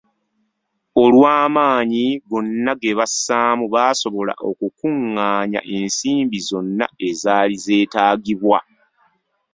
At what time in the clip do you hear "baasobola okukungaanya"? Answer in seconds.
3.73-5.59